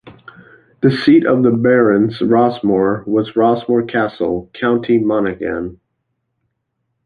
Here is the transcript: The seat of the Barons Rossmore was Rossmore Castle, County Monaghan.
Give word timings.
The 0.81 0.89
seat 0.89 1.27
of 1.27 1.43
the 1.43 1.51
Barons 1.51 2.21
Rossmore 2.21 3.03
was 3.05 3.35
Rossmore 3.35 3.83
Castle, 3.83 4.49
County 4.51 4.97
Monaghan. 4.97 5.79